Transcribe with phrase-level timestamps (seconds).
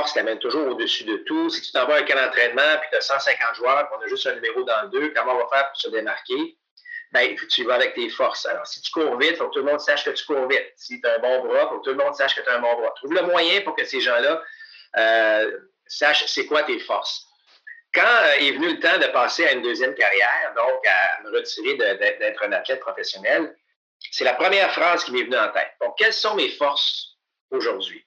[0.00, 1.50] forces qui amènent toujours au-dessus de tout.
[1.50, 4.26] Si tu t'envoies un camp d'entraînement puis tu as 150 joueurs, puis on a juste
[4.26, 6.56] un numéro dans le deux, comment on va faire pour se démarquer?
[7.12, 8.46] Ben, tu vas avec tes forces.
[8.46, 10.46] Alors, si tu cours vite, il faut que tout le monde sache que tu cours
[10.46, 10.72] vite.
[10.76, 12.48] Si tu as un bon bras, il faut que tout le monde sache que tu
[12.48, 12.92] as un bon bras.
[12.96, 14.42] Trouve le moyen pour que ces gens-là
[14.96, 17.26] euh, sachent c'est quoi tes forces.
[17.92, 21.36] Quand euh, est venu le temps de passer à une deuxième carrière, donc à me
[21.36, 23.56] retirer d'être un athlète professionnel,
[24.12, 25.72] c'est la première phrase qui m'est venue en tête.
[25.80, 27.18] Donc, quelles sont mes forces
[27.50, 28.06] aujourd'hui?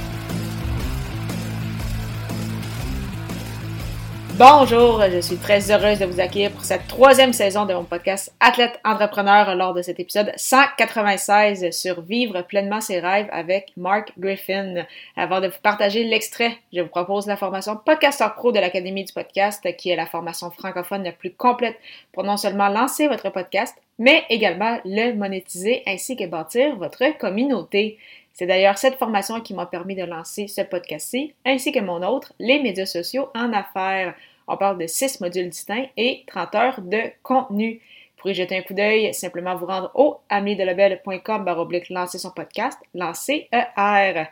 [4.43, 8.33] Bonjour, je suis très heureuse de vous accueillir pour cette troisième saison de mon podcast
[8.39, 14.83] Athlète Entrepreneur lors de cet épisode 196 sur Vivre pleinement ses rêves avec Mark Griffin.
[15.15, 19.13] Avant de vous partager l'extrait, je vous propose la formation Podcaster Pro de l'Académie du
[19.13, 21.77] podcast qui est la formation francophone la plus complète
[22.11, 27.99] pour non seulement lancer votre podcast, mais également le monétiser ainsi que bâtir votre communauté.
[28.33, 32.33] C'est d'ailleurs cette formation qui m'a permis de lancer ce podcast-ci, ainsi que mon autre,
[32.39, 34.15] les médias sociaux en affaires.
[34.53, 37.79] On parle de 6 modules distincts et 30 heures de contenu.
[38.17, 42.77] Pour y jeter un coup d'œil, simplement vous rendre au ameliedelabel.com baroblique lancer son podcast,
[42.93, 44.25] lancer ER.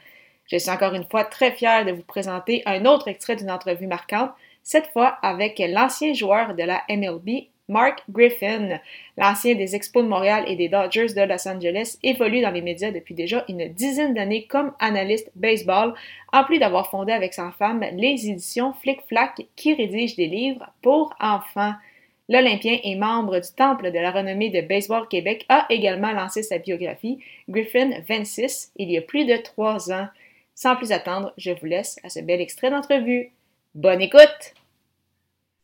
[0.52, 3.88] Je suis encore une fois très fière de vous présenter un autre extrait d'une entrevue
[3.88, 4.32] marquante,
[4.62, 8.80] cette fois avec l'ancien joueur de la MLB, Mark Griffin,
[9.16, 12.92] l'ancien des Expos de Montréal et des Dodgers de Los Angeles, évolue dans les médias
[12.92, 15.94] depuis déjà une dizaine d'années comme analyste baseball,
[16.34, 20.68] en plus d'avoir fondé avec sa femme les éditions Flick Flack qui rédigent des livres
[20.82, 21.74] pour enfants.
[22.28, 26.58] L'Olympien et membre du Temple de la renommée de Baseball Québec a également lancé sa
[26.60, 30.08] biographie Griffin 26 il y a plus de trois ans.
[30.54, 33.32] Sans plus attendre, je vous laisse à ce bel extrait d'entrevue.
[33.74, 34.59] Bonne écoute!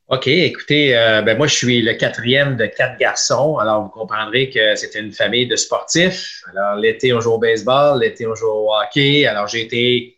[0.08, 3.58] OK, écoutez, euh, ben moi, je suis le quatrième de quatre garçons.
[3.58, 6.44] Alors, vous comprendrez que c'était une famille de sportifs.
[6.52, 9.26] Alors, l'été, on joue au baseball, l'été, on joue au hockey.
[9.26, 10.16] Alors, j'ai été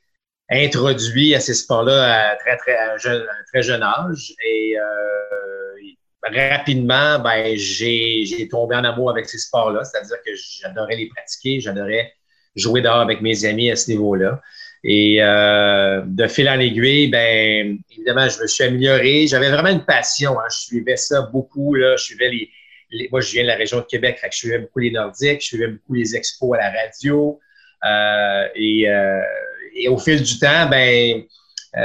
[0.50, 4.34] introduit à ces sports-là à très, très, jeune, très jeune âge.
[4.46, 9.86] Et euh, rapidement, ben, j'ai tombé en amour avec ces sports-là.
[9.86, 12.12] C'est-à-dire que j'adorais les pratiquer, j'adorais
[12.58, 14.42] jouer dehors avec mes amis à ce niveau-là.
[14.84, 19.28] Et euh, de fil en aiguille, ben évidemment, je me suis amélioré.
[19.28, 20.40] J'avais vraiment une passion.
[20.40, 20.46] Hein.
[20.52, 21.74] Je suivais ça beaucoup.
[21.76, 21.96] Là.
[21.98, 24.60] Je suivais les, Moi, je viens de la région de Québec, fait que je suivais
[24.60, 27.40] beaucoup les Nordiques, je suivais beaucoup les expos à la radio.
[27.86, 29.22] Euh, et, euh,
[29.76, 31.24] et, au fil du temps, ben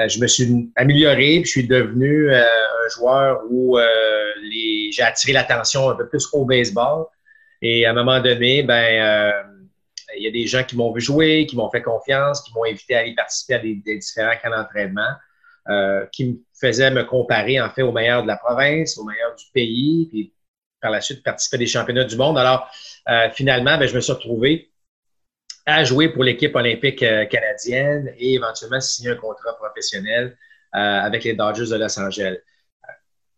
[0.08, 4.90] je me suis amélioré, puis je suis devenu un joueur où les...
[4.90, 7.06] j'ai attiré l'attention un peu plus au baseball.
[7.60, 9.32] Et à un moment donné, ben
[10.16, 12.64] il y a des gens qui m'ont vu jouer, qui m'ont fait confiance, qui m'ont
[12.64, 15.10] invité à aller participer à des, différents camps d'entraînement,
[15.68, 19.34] euh, qui me faisaient me comparer en fait aux meilleurs de la province, aux meilleurs
[19.36, 20.34] du pays, puis
[20.80, 22.38] par la suite participer à des championnats du monde.
[22.38, 22.68] Alors,
[23.08, 24.70] euh, finalement, ben, je me suis retrouvé
[25.66, 30.36] à jouer pour l'équipe olympique euh, canadienne et éventuellement signer un contrat professionnel
[30.74, 32.38] avec les Dodgers de Los Angeles.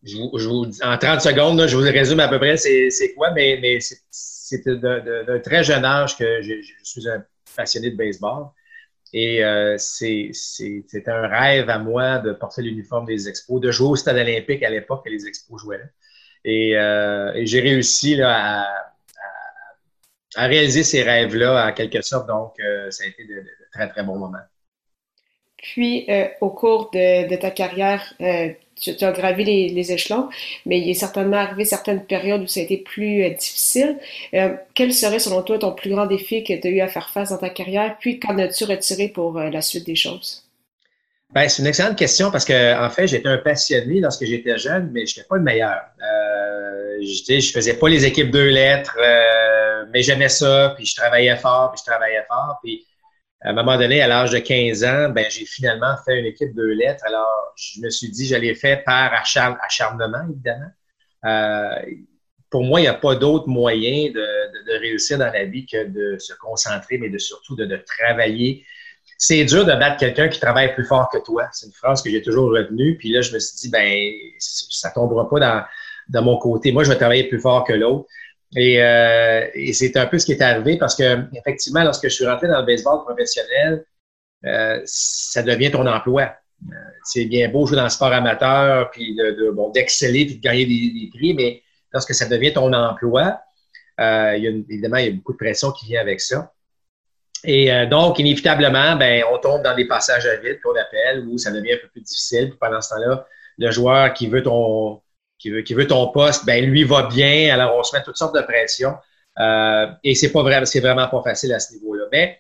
[0.04, 3.80] Je vous, en 30 secondes, je vous résume à peu près c'est quoi, mais, mais
[3.80, 3.96] c'est
[4.44, 7.24] c'était d'un très jeune âge que je, suis un
[7.56, 8.48] passionné de baseball.
[9.12, 10.32] Et euh, c'est
[11.06, 14.70] un rêve à moi de porter l'uniforme des Expos, de jouer au Stade olympique à
[14.70, 15.84] l'époque que les Expos jouaient là.
[16.44, 18.66] Et, euh, j'ai réussi là,
[20.36, 22.26] à, réaliser ces rêves-là en quelque sorte.
[22.28, 24.38] Donc, euh, ça a été de, très, très bons moments.
[25.72, 26.06] Puis,
[26.40, 28.14] au cours de, ta carrière,
[28.80, 30.28] tu, as gravi les, échelons,
[30.66, 33.98] mais il est certainement arrivé certaines périodes où ça a été plus euh, difficile.
[34.34, 37.10] Euh, quel serait, selon toi, ton plus grand défi que tu as eu à faire
[37.10, 37.96] face dans ta carrière?
[38.00, 40.44] Puis, qu'en as-tu retiré pour euh, la suite des choses?
[41.32, 44.90] Ben, c'est une excellente question parce que, en fait, j'étais un passionné lorsque j'étais jeune,
[44.92, 45.80] mais je n'étais pas le meilleur.
[46.00, 48.96] Euh, je faisais pas les équipes deux lettres,
[49.92, 52.86] mais j'aimais ça, puis je travaillais fort, puis je travaillais fort, puis
[53.44, 56.54] à un moment donné, à l'âge de 15 ans, ben, j'ai finalement fait une équipe
[56.54, 57.04] de lettres.
[57.06, 60.70] Alors, je me suis dit, je l'ai fait par acharnement, évidemment.
[61.26, 61.76] Euh,
[62.48, 66.18] pour moi, il n'y a pas d'autre moyen de, réussir dans la vie que de
[66.18, 68.64] se concentrer, mais de surtout de, travailler.
[69.18, 71.46] C'est dur de battre quelqu'un qui travaille plus fort que toi.
[71.52, 72.96] C'est une phrase que j'ai toujours retenue.
[72.96, 75.64] Puis là, je me suis dit, ben, ça tombera pas dans,
[76.08, 76.72] dans mon côté.
[76.72, 78.06] Moi, je vais travailler plus fort que l'autre.
[78.56, 82.26] Euh, et, c'est un peu ce qui est arrivé parce que, effectivement, lorsque je suis
[82.26, 83.84] rentré dans le baseball professionnel,
[84.44, 86.32] euh, ça devient ton emploi.
[86.70, 90.40] Euh, c'est bien beau jouer dans le sport amateur, puis de, bon, d'exceller, puis de
[90.40, 91.62] gagner des, prix, mais
[91.92, 93.40] lorsque ça devient ton emploi,
[93.98, 96.52] il y a, évidemment, il y a beaucoup de pression qui vient avec ça.
[97.46, 101.50] Et donc, inévitablement, ben, on tombe dans des passages à vide qu'on appelle, où ça
[101.50, 102.48] devient un peu plus difficile.
[102.48, 103.26] Puis pendant ce temps-là,
[103.58, 105.02] le joueur qui veut ton
[105.62, 107.52] qui veut, ton poste, ben lui va bien.
[107.52, 108.94] Alors, on se met toutes sortes de pressions.
[109.38, 112.04] Euh, et c'est pas vrai, c'est vraiment pas facile à ce niveau-là.
[112.12, 112.38] Mais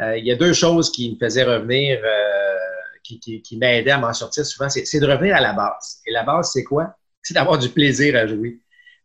[0.00, 2.54] euh, il y a deux choses qui me faisaient revenir, euh,
[3.02, 6.00] qui, qui, m'aidaient à m'en sortir souvent, c'est de revenir à la base.
[6.06, 6.94] Et la base, c'est quoi?
[7.26, 8.58] C'est d'avoir du plaisir à jouer.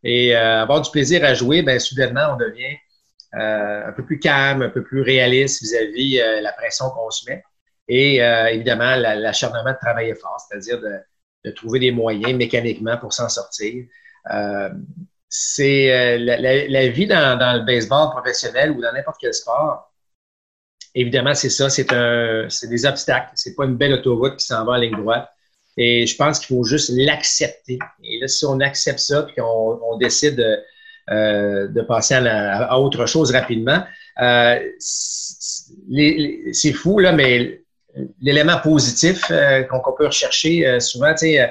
[0.04, 2.76] Et avoir du plaisir à jouer, ben soudainement, on devient
[3.32, 7.42] un peu plus calme, un peu plus réaliste vis-à-vis la pression qu'on se met.
[7.88, 11.00] Et évidemment, l'acharnement de travailler fort, c'est-à-dire de,
[11.44, 13.84] de trouver des moyens mécaniquement pour s'en sortir.
[14.32, 14.70] Euh,
[15.28, 19.92] c'est euh, la, vie dans, le baseball professionnel ou dans n'importe quel sport.
[20.94, 23.30] Évidemment, c'est ça, c'est un, c'est des obstacles.
[23.34, 25.28] C'est pas une belle autoroute qui s'en va en ligne droite.
[25.76, 27.78] Et je pense qu'il faut juste l'accepter.
[28.02, 30.58] Et là, si on accepte ça, puis qu'on on décide de,
[31.10, 33.84] euh, de passer à, autre chose rapidement,
[34.78, 37.62] c'est fou là, mais
[38.20, 41.46] l'élément positif euh, qu'on peut rechercher euh, souvent, euh,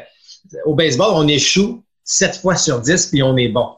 [0.66, 3.70] au baseball, on échoue 7 fois sur 10 puis on est bon.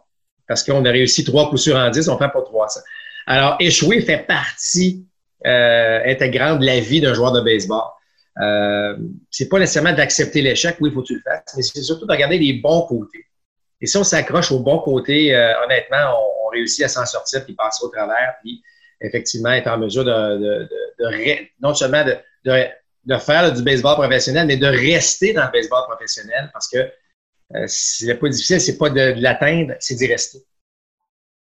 [0.48, 2.82] Parce qu'on a réussi trois coups sur en 10, on fait pas 300.
[3.26, 5.06] Alors, échouer fait partie
[5.44, 7.82] intégrante de la vie d'un joueur de baseball.
[8.42, 8.98] Euh,
[9.30, 12.06] c'est pas nécessairement d'accepter l'échec, oui, il faut que tu le fasses, mais c'est surtout
[12.06, 13.26] de regarder les bons côtés.
[13.80, 16.16] Et si on s'accroche aux bons côtés, honnêtement,
[16.46, 18.62] on, réussit à s'en sortir puis passer au travers, puis
[19.00, 20.70] effectivement être en mesure de, de,
[21.00, 25.84] de non seulement de, de, faire du baseball professionnel, mais de rester dans le baseball
[25.88, 26.78] professionnel parce que
[27.56, 30.40] euh, c'est pas difficile, c'est pas de, l'atteindre, c'est d'y rester.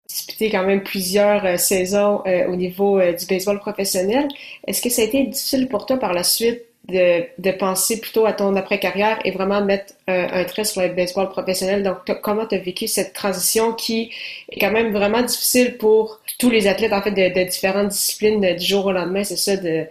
[0.08, 4.28] Disputé quand même plusieurs euh, saisons euh, au niveau du baseball professionnel.
[4.66, 8.26] Est-ce que ça a été difficile pour toi par la suite de, de penser plutôt
[8.26, 11.84] à ton après-carrière et vraiment mettre un trait sur le baseball professionnel?
[11.84, 14.14] Donc, comment tu as vécu cette transition qui
[14.50, 18.56] est quand même vraiment difficile pour tous les athlètes, en fait, de, de différentes disciplines
[18.56, 19.26] du jour au lendemain?
[19.26, 19.88] C'est ça, de,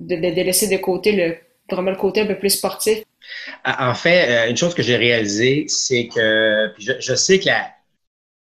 [0.00, 1.36] de, laisser de côté le,
[1.70, 3.02] vraiment le côté un peu plus sportif?
[3.64, 7.46] En fait, euh, une chose que j'ai réalisée, c'est que je, sais que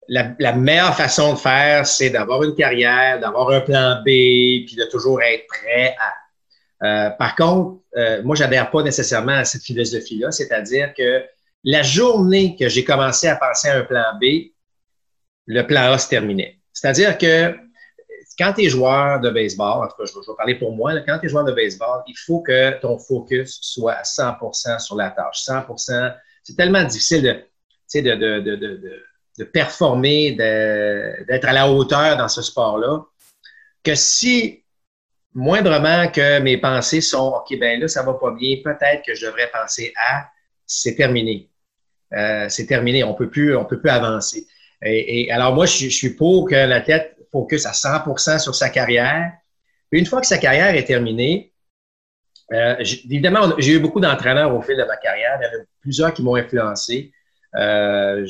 [0.07, 4.75] la, la, meilleure façon de faire, c'est d'avoir une carrière, d'avoir un plan B, puis
[4.77, 6.13] de toujours être prêt à.
[6.83, 11.23] Euh, par contre, euh, moi, j'adhère pas nécessairement à cette philosophie-là, c'est-à-dire que
[11.63, 14.51] la journée que j'ai commencé à penser à un plan B,
[15.45, 16.57] le plan A se terminait.
[16.73, 17.55] C'est-à-dire que
[18.41, 21.19] quand tu es joueur de baseball, en tout cas, je, vais parler pour moi, quand
[21.19, 25.11] tu es joueur de baseball, il faut que ton focus soit à 100% sur la
[25.11, 25.43] tâche.
[25.45, 27.45] 100% C'est tellement difficile
[27.93, 29.03] de, de, de, de,
[29.37, 33.03] de performer, d'être à la hauteur dans ce sport-là,
[33.83, 34.63] que si
[35.35, 39.27] moindrement que mes pensées sont OK, ben là, ça va pas bien, peut-être que je
[39.27, 40.25] devrais penser à
[40.65, 41.47] c'est terminé.
[42.13, 44.47] Euh, c'est terminé, on peut plus, on peut plus avancer.
[44.83, 48.55] Et, et alors moi, je, je, suis pour que la tête focus à 100% sur
[48.55, 49.31] sa carrière.
[49.91, 51.53] Une fois que sa carrière est terminée,
[52.53, 55.39] euh, évidemment, j'ai eu beaucoup d'entraîneurs au fil de ma carrière.
[55.39, 57.11] Il y en a plusieurs qui m'ont influencé.
[57.55, 58.25] Euh,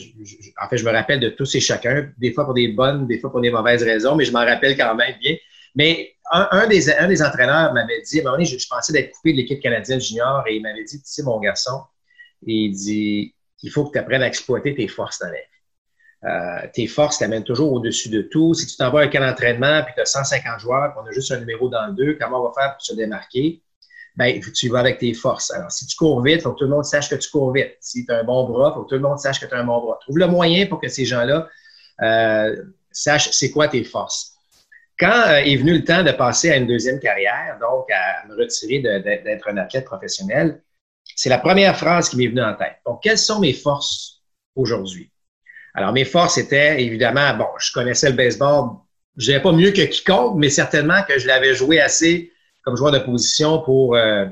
[0.61, 3.19] en fait, je me rappelle de tous et chacun, des fois pour des bonnes, des
[3.19, 5.35] fois pour des mauvaises raisons, mais je m'en rappelle quand même bien.
[5.75, 9.33] Mais un, des, un des entraîneurs m'avait dit, un moment donné, je, pensais d'être coupé
[9.33, 11.83] de l'équipe canadienne junior et il m'avait dit, tu sais, mon garçon,
[12.45, 15.50] il dit, il faut que tu apprennes à exploiter tes forces dans la vie.
[16.23, 18.53] Euh, tes forces t'amènent toujours au-dessus de tout.
[18.53, 21.39] Si tu t'envoies un camp d'entraînement puis tu as 150 joueurs, qu'on a juste un
[21.39, 23.61] numéro dans le deux, comment on va faire pour se démarquer?
[24.17, 25.51] Ben, tu vas avec tes forces.
[25.51, 27.51] Alors, si tu cours vite, il faut que tout le monde sache que tu cours
[27.53, 27.77] vite.
[27.79, 29.53] Si tu as un bon bras, il faut que tout le monde sache que tu
[29.53, 29.97] as un bon bras.
[30.01, 31.47] Trouve le moyen pour que ces gens-là
[32.01, 34.33] euh, sachent c'est quoi tes forces.
[34.99, 38.35] Quand euh, est venu le temps de passer à une deuxième carrière, donc à me
[38.35, 40.61] retirer d'être un athlète professionnel,
[41.15, 42.77] c'est la première phrase qui m'est venue en tête.
[42.85, 44.21] Donc, quelles sont mes forces
[44.55, 45.10] aujourd'hui?
[45.73, 48.71] Alors, mes forces étaient évidemment, bon, je connaissais le baseball,
[49.17, 52.99] je pas mieux que quiconque, mais certainement que je l'avais joué assez comme joueur de
[52.99, 54.25] position pour, euh,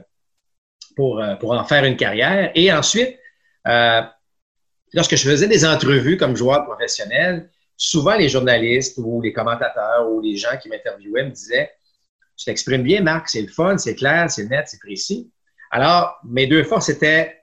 [0.95, 2.51] pour, euh, pour en faire une carrière.
[2.55, 3.17] Et ensuite,
[3.67, 4.01] euh,
[4.93, 10.21] lorsque je faisais des entrevues comme joueur professionnel, souvent les journalistes ou les commentateurs ou
[10.21, 11.71] les gens qui m'interviewaient me disaient
[12.37, 15.31] Tu t'exprimes bien, Marc, c'est le fun, c'est clair, c'est net, c'est précis.
[15.71, 17.37] Alors, mes deux forces étaient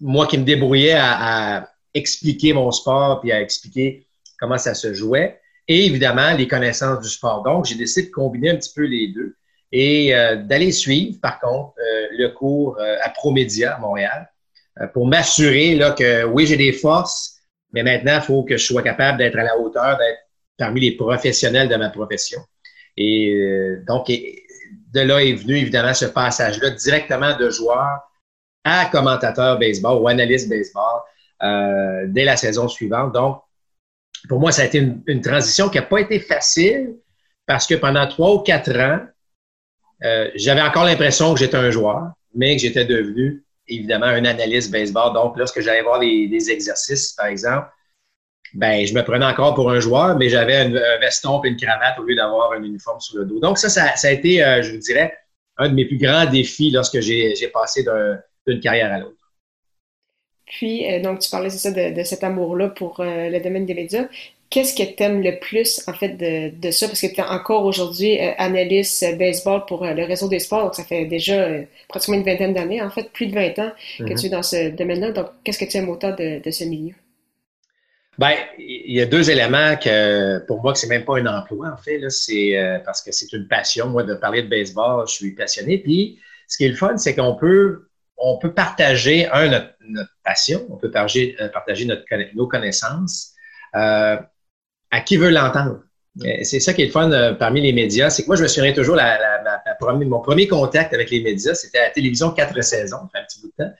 [0.00, 4.06] moi qui me débrouillais à expliquer mon sport puis à expliquer
[4.38, 5.40] comment ça se jouait.
[5.68, 7.42] Et évidemment, les connaissances du sport.
[7.42, 9.36] Donc, j'ai décidé de combiner un petit peu les deux
[9.70, 14.28] et euh, d'aller suivre, par contre, euh, le cours euh, à Promédia à Montréal
[14.94, 17.36] pour m'assurer là, que oui, j'ai des forces,
[17.72, 20.20] mais maintenant, il faut que je sois capable d'être à la hauteur, d'être
[20.56, 22.40] parmi les professionnels de ma profession.
[22.96, 23.36] Et
[23.86, 28.00] donc, de là est venu évidemment ce passage-là directement de joueur
[28.64, 31.02] à commentateur baseball ou analyste baseball
[31.42, 33.12] euh, dès la saison suivante.
[33.12, 33.42] Donc,
[34.28, 36.96] pour moi, ça a été une, transition qui n'a pas été facile
[37.46, 39.00] parce que pendant trois ou quatre ans,
[40.04, 44.70] euh, j'avais encore l'impression que j'étais un joueur, mais que j'étais devenu évidemment un analyste
[44.70, 45.12] baseball.
[45.14, 47.68] Donc, lorsque j'allais voir des, exercices, par exemple,
[48.54, 51.98] ben, je me prenais encore pour un joueur, mais j'avais un veston et une cravate
[51.98, 53.40] au lieu d'avoir un uniforme sur le dos.
[53.40, 55.16] Donc, ça, ça, a été, euh, je vous dirais,
[55.56, 57.84] un de mes plus grands défis lorsque j'ai passé
[58.46, 59.21] d'une carrière à l'autre.
[60.52, 63.72] Puis, euh, donc, tu parlais, c'est ça, de, cet amour-là pour euh, le domaine des
[63.72, 64.04] médias.
[64.50, 66.86] Qu'est-ce que tu aimes le plus, en fait, de, ça?
[66.88, 70.64] Parce que tu es encore aujourd'hui euh, analyste baseball pour le réseau des sports.
[70.64, 71.48] Donc, ça fait déjà
[71.88, 74.20] pratiquement une vingtaine d'années, en fait, plus de 20 ans que mm-hmm.
[74.20, 75.12] tu es dans ce domaine-là.
[75.12, 76.94] Donc, qu'est-ce que tu aimes autant de, ce milieu?
[78.18, 81.68] Bien, il y a deux éléments que, pour moi, que c'est même pas un emploi,
[81.72, 81.98] en fait.
[82.10, 83.86] C'est parce que c'est une passion.
[83.86, 85.78] Moi, de parler de baseball, je suis passionné.
[85.78, 87.86] Puis, ce qui est le fun, c'est qu'on peut
[88.22, 93.32] on peut partager, un, notre, passion, on peut partager, euh, partager notre, nos connaissances
[93.74, 94.16] euh,
[94.90, 95.80] à qui veut l'entendre.
[96.42, 98.10] C'est ça qui est le fun euh, parmi les médias.
[98.10, 99.18] C'est que moi, je me souviens toujours, la,
[99.80, 103.40] mon premier contact avec les médias, c'était à la télévision quatre saisons, fait un petit
[103.40, 103.72] bout de temps.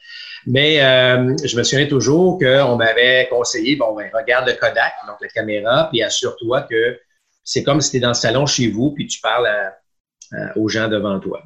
[0.47, 5.29] Mais je me souviens toujours qu'on m'avait conseillé, bon, ben, regarde le Kodak, donc la
[5.29, 6.99] caméra, puis assure-toi que
[7.45, 9.49] c'est comme si tu es dans le salon chez vous, puis tu parles
[10.57, 11.45] aux gens devant toi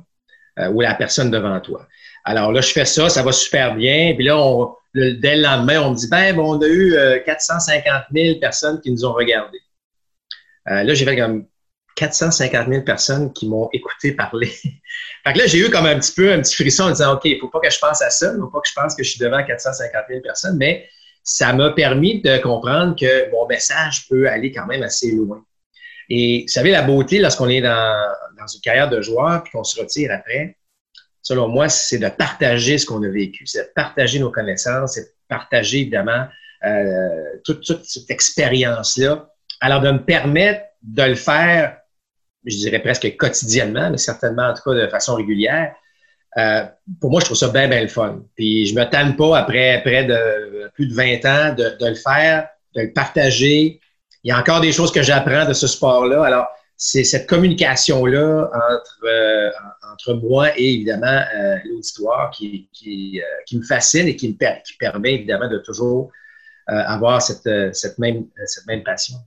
[0.70, 1.86] ou à la personne devant toi.
[2.28, 4.12] Alors là, je fais ça, ça va super bien.
[4.16, 7.86] Puis là, on, dès le lendemain, on me dit, ben, bon, on a eu 450
[7.86, 9.60] euh, 000 personnes qui nous ont regardés.
[10.68, 11.46] Euh, là, j'ai fait comme
[11.94, 14.48] 450 000 personnes qui m'ont écouté parler.
[15.24, 17.26] fait que là, j'ai eu comme un petit peu un petit frisson en disant, OK,
[17.26, 19.04] il faut pas que je pense à ça, il faut pas que je pense que
[19.04, 20.88] je suis devant 450 000 personnes, mais
[21.22, 25.44] ça m'a permis de comprendre que mon message peut aller quand même assez loin.
[26.08, 28.04] Et vous savez, la beauté, lorsqu'on est dans,
[28.36, 30.56] dans une carrière de joueur puis qu'on se retire après,
[31.26, 35.02] selon moi, c'est de partager ce qu'on a vécu, c'est de partager nos connaissances, c'est
[35.02, 36.28] de partager évidemment
[36.64, 39.28] euh, toute, cette expérience-là.
[39.60, 41.78] Alors, de me permettre de le faire,
[42.44, 45.74] je dirais presque quotidiennement, mais certainement en tout cas de façon régulière,
[46.38, 46.64] euh,
[47.00, 48.22] pour moi, je trouve ça bien, bien le fun.
[48.36, 51.96] Puis je me tanne pas après près de plus de 20 ans de, de le
[51.96, 53.80] faire, de le partager.
[54.22, 56.24] Il y a encore des choses que j'apprends de ce sport-là.
[56.24, 59.50] Alors, c'est cette communication-là entre, euh,
[59.92, 64.36] entre moi et évidemment euh, l'auditoire qui, euh, qui, me fascine et qui me
[64.78, 66.10] permet évidemment de toujours
[66.68, 69.18] avoir cette, cette, même, cette même passion.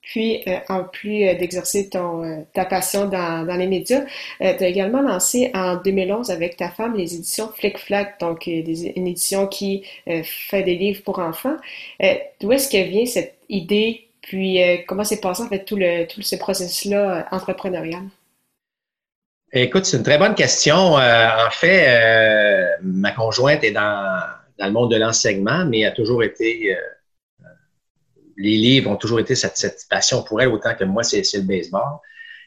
[0.00, 4.04] Puis, en plus d'exercer ta passion dans, dans les médias,
[4.38, 9.08] tu as également lancé en 2011 avec ta femme les éditions Flick Flack, donc une
[9.08, 9.84] édition qui
[10.22, 11.56] fait des livres pour enfants.
[12.40, 16.06] D'où est-ce que vient cette idée puis, euh, comment s'est passé en fait tout, le,
[16.06, 18.02] tout ce processus-là euh, entrepreneurial?
[19.52, 20.98] Écoute, c'est une très bonne question.
[20.98, 24.22] Euh, en fait, ma conjointe est dans,
[24.58, 26.76] dans, le monde de l'enseignement, mais a toujours été.
[28.36, 31.98] les livres ont toujours été cette, passion pour elle, autant que moi, c'est le baseball.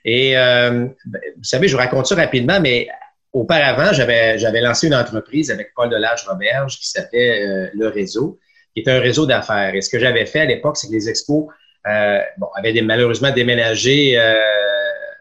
[0.06, 0.96] Et ben,
[1.36, 2.88] vous savez, je vous raconte ça rapidement, mais
[3.34, 8.40] auparavant, j'avais lancé une entreprise avec Paul Delage-Roberge qui s'appelait Le Réseau,
[8.74, 9.76] qui est un réseau d'affaires.
[9.76, 11.48] Et ce que j'avais fait à l'époque, c'est que les expos
[11.88, 14.36] euh, bon, avait malheureusement déménagé euh,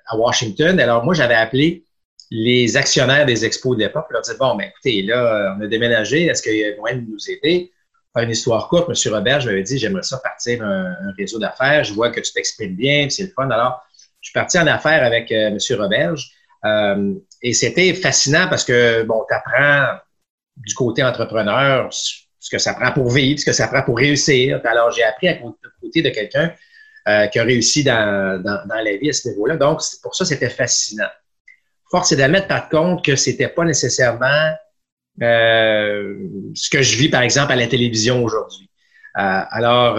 [0.07, 0.79] à Washington.
[0.81, 1.85] Alors moi, j'avais appelé
[2.31, 4.07] les actionnaires des expos de l'époque.
[4.09, 6.27] Je leur disais, bon, ben, écoutez, là, on a déménagé.
[6.27, 7.71] Est-ce qu'il y a moyen de nous aider?
[8.15, 9.13] Une histoire courte, M.
[9.15, 11.83] Robert, je m'avais dit, j'aimerais ça partir un, réseau d'affaires.
[11.83, 13.49] Je vois que tu t'exprimes bien, c'est le fun.
[13.51, 13.83] Alors,
[14.21, 15.59] je suis parti en affaires avec euh, M.
[15.81, 16.31] Roberge.
[16.65, 19.99] Euh, et c'était fascinant parce que, bon, tu apprends
[20.57, 21.89] du côté entrepreneur
[22.43, 24.61] ce que ça prend pour vivre, ce que ça prend pour réussir.
[24.65, 25.39] Alors, j'ai appris à
[25.81, 26.53] côté de quelqu'un
[27.09, 29.57] euh, qui a réussi dans, dans, la vie à ce niveau-là.
[29.57, 31.09] Donc, pour ça, c'était fascinant.
[31.89, 34.57] Force est d'admettre, par contre, que c'était pas nécessairement
[35.23, 36.17] euh,
[36.55, 38.69] ce que je vis, par exemple, à la télévision aujourd'hui.
[39.19, 39.99] Euh, alors,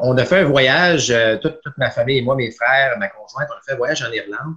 [0.00, 3.58] on a fait un voyage, toute, ma famille et moi, mes frères, ma conjointe, on
[3.58, 4.54] a fait un voyage en Irlande.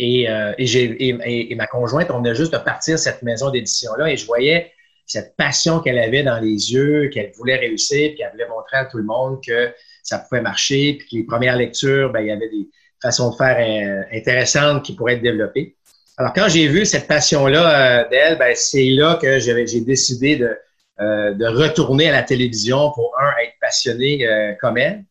[0.00, 0.22] Et,
[0.58, 4.72] et, et ma conjointe, on venait juste de partir cette maison d'édition-là et je voyais
[5.12, 8.86] cette passion qu'elle avait dans les yeux, qu'elle voulait réussir, puis qu'elle voulait montrer à
[8.86, 9.70] tout le monde que
[10.02, 12.68] ça pouvait marcher, puis que les premières lectures, ben, il y avait des
[13.00, 15.76] façons de faire euh, intéressantes qui pourraient être développées.
[16.16, 20.56] Alors, quand j'ai vu cette passion-là euh, d'elle, ben, c'est là que j'ai décidé de,
[21.00, 24.26] euh, de retourner à la télévision pour, un, être passionné
[24.60, 25.04] comme elle.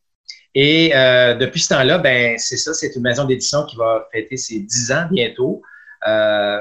[0.56, 0.90] Et
[1.40, 4.92] depuis ce temps-là, ben, c'est ça, c'est une maison d'édition qui va fêter ses dix
[4.92, 5.62] ans bientôt,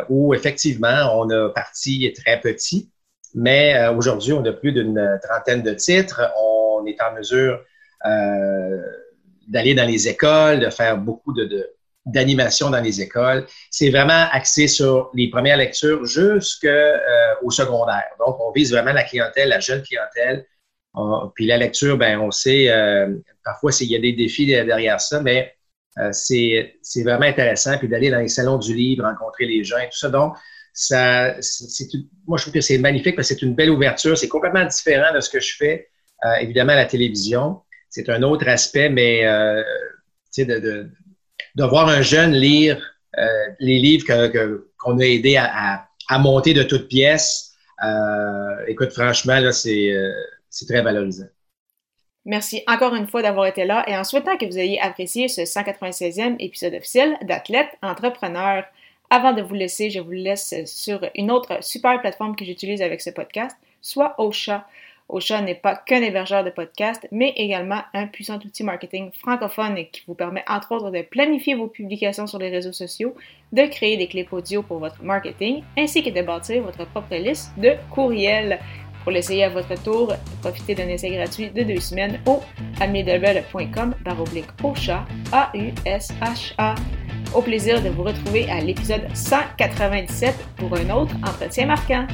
[0.09, 2.91] où effectivement, on a parti très petit.
[3.35, 6.21] Mais euh, aujourd'hui, on a plus d'une trentaine de titres.
[6.41, 7.63] On est en mesure
[8.07, 8.83] euh,
[9.49, 11.71] d'aller dans les écoles, de faire beaucoup de,
[12.07, 13.47] d'animation dans les écoles.
[13.71, 18.11] C'est vraiment axé sur les premières lectures jusqu'au euh, secondaire.
[18.19, 20.47] Donc, on vise vraiment la clientèle, la jeune clientèle
[21.37, 22.69] puis la lecture, ben, on sait,
[23.45, 25.55] parfois, il y a des défis derrière ça, mais
[26.11, 27.79] c'est vraiment intéressant.
[27.79, 30.09] Puis d'aller dans les salons du livre, rencontrer les gens et tout ça.
[30.09, 30.35] Donc,
[32.27, 34.17] moi, je trouve que c'est magnifique parce que c'est une belle ouverture.
[34.17, 35.89] C'est complètement différent de ce que je fais,
[36.41, 37.61] évidemment, à la télévision.
[37.89, 39.25] C'est un autre aspect, mais
[40.39, 40.91] de,
[41.55, 42.81] de, voir un jeune lire
[43.59, 44.07] les livres
[44.79, 45.87] qu'on a aidé à,
[46.19, 47.51] monter de toutes pièces,
[47.83, 50.13] euh, écoute, franchement, là, c'est, euh,
[50.49, 51.27] c'est très valorisant.
[52.27, 55.41] Merci encore une fois d'avoir été là et en souhaitant que vous ayez apprécié ce
[55.41, 58.65] 196e épisode officiel d'Athlète Entrepreneur.
[59.13, 63.01] Avant de vous laisser, je vous laisse sur une autre super plateforme que j'utilise avec
[63.01, 64.69] ce podcast, soit Ocha.
[65.09, 70.05] Ocha n'est pas qu'un hébergeur de podcast, mais également un puissant outil marketing francophone qui
[70.07, 73.17] vous permet entre autres de planifier vos publications sur les réseaux sociaux,
[73.51, 77.51] de créer des clips audio pour votre marketing, ainsi que de bâtir votre propre liste
[77.59, 78.61] de courriels.
[79.03, 82.39] Pour l'essayer à votre tour, profitez d'un essai gratuit de deux semaines au
[82.81, 86.77] amiedelbel.com baroblique Ocha, A-U-S-H-A.
[87.33, 92.05] Au plaisir de vous retrouver à l'épisode 197 pour un autre entretien marquant.